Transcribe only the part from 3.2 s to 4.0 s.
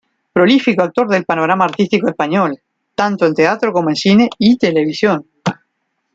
en teatro como en